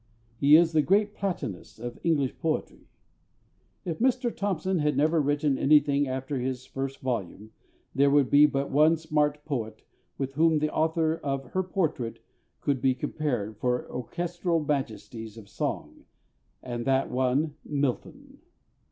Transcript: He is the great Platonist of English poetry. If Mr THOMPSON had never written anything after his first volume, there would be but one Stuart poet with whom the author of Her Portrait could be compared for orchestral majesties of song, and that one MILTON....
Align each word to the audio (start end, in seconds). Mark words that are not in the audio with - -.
He 0.35 0.55
is 0.55 0.71
the 0.71 0.81
great 0.81 1.13
Platonist 1.13 1.77
of 1.79 1.99
English 2.03 2.35
poetry. 2.39 2.87
If 3.85 3.99
Mr 3.99 4.35
THOMPSON 4.35 4.79
had 4.79 4.97
never 4.97 5.21
written 5.21 5.59
anything 5.59 6.07
after 6.07 6.39
his 6.39 6.65
first 6.65 7.01
volume, 7.01 7.51
there 7.93 8.09
would 8.09 8.31
be 8.31 8.47
but 8.47 8.71
one 8.71 8.97
Stuart 8.97 9.45
poet 9.45 9.83
with 10.17 10.33
whom 10.33 10.57
the 10.57 10.73
author 10.73 11.17
of 11.17 11.51
Her 11.51 11.61
Portrait 11.61 12.17
could 12.61 12.81
be 12.81 12.95
compared 12.95 13.57
for 13.59 13.87
orchestral 13.91 14.59
majesties 14.65 15.37
of 15.37 15.47
song, 15.47 16.05
and 16.63 16.83
that 16.85 17.11
one 17.11 17.57
MILTON.... 17.63 18.39